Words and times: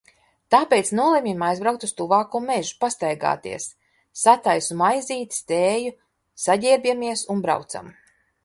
Tāpēc 0.53 0.87
nolemjam 0.99 1.43
aizbraukt 1.47 1.85
uz 1.87 1.93
tuvāko 1.99 2.41
mežu, 2.45 2.73
pastaigāties. 2.85 3.69
Sataisu 4.23 4.79
maizītes, 4.83 5.45
tēju, 5.53 5.95
saģērbjamies 6.49 7.27
un 7.37 7.47
braucam. 7.49 7.95